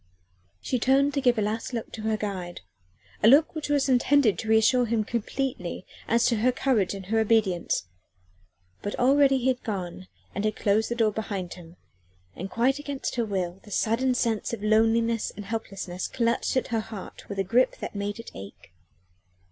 She 0.61 0.79
turned 0.79 1.13
to 1.13 1.21
give 1.21 1.37
a 1.37 1.43
last 1.43 1.73
look 1.73 1.89
at 1.89 1.97
her 2.03 2.17
guide 2.17 2.61
a 3.21 3.27
look 3.27 3.53
which 3.53 3.69
was 3.69 3.87
intended 3.87 4.39
to 4.39 4.47
reassure 4.47 4.87
him 4.87 5.03
completely 5.03 5.85
as 6.07 6.25
to 6.25 6.37
her 6.37 6.51
courage 6.51 6.95
and 6.95 7.05
her 7.05 7.19
obedience: 7.19 7.85
but 8.81 8.97
already 8.97 9.37
he 9.37 9.47
had 9.49 9.61
gone 9.61 10.07
and 10.33 10.43
had 10.43 10.55
closed 10.55 10.89
the 10.89 10.95
door 10.95 11.11
behind 11.11 11.53
him, 11.53 11.75
and 12.35 12.49
quite 12.49 12.79
against 12.79 13.13
her 13.13 13.25
will 13.25 13.59
the 13.61 13.69
sudden 13.69 14.15
sense 14.15 14.53
of 14.53 14.63
loneliness 14.63 15.31
and 15.35 15.45
helplessness 15.45 16.07
clutched 16.07 16.57
at 16.57 16.69
her 16.69 16.79
heart 16.79 17.29
with 17.29 17.37
a 17.37 17.43
grip 17.43 17.77
that 17.77 17.93
made 17.93 18.17
it 18.17 18.31
ache. 18.33 18.73